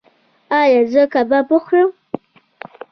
ایا 0.59 0.81
زه 0.91 1.03
کباب 1.13 1.47
وخورم؟ 1.55 1.89